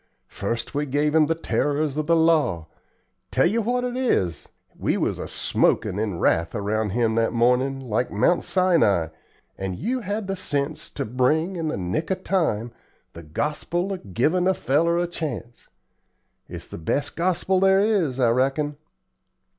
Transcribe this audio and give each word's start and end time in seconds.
First 0.29 0.73
we 0.73 0.87
gave 0.87 1.13
him 1.13 1.27
the 1.27 1.35
terrors 1.35 1.95
of 1.95 2.07
the 2.07 2.15
law. 2.15 2.65
Tell 3.29 3.45
yer 3.45 3.61
what 3.61 3.83
it 3.83 3.95
is, 3.95 4.47
we 4.75 4.97
was 4.97 5.19
a 5.19 5.27
smokin' 5.27 5.99
in 5.99 6.17
wrath 6.17 6.55
around 6.55 6.89
him 6.89 7.13
that 7.13 7.33
mornin', 7.33 7.79
like 7.79 8.09
Mount 8.09 8.43
Sinai, 8.43 9.09
and 9.59 9.75
you 9.75 9.99
had 9.99 10.25
the 10.25 10.35
sense 10.35 10.89
to 10.89 11.05
bring, 11.05 11.55
in 11.55 11.67
the 11.67 11.77
nick 11.77 12.09
of 12.09 12.23
time, 12.23 12.71
the 13.13 13.21
gospel 13.21 13.93
of 13.93 14.15
givin' 14.15 14.47
a 14.47 14.55
feller 14.55 14.97
a 14.97 15.05
chance. 15.05 15.67
It's 16.49 16.67
the 16.67 16.79
best 16.79 17.15
gospel 17.15 17.59
there 17.59 17.79
is, 17.79 18.19
I 18.19 18.29
reckon." 18.31 18.77